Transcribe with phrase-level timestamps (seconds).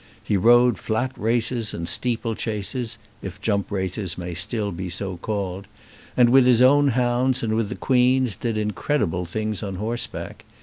[0.23, 5.67] He rode flat races and steeple chases, if jump races may still be so called;
[6.17, 10.43] and with his own hounds and with the Queen's did incredible things on horseback.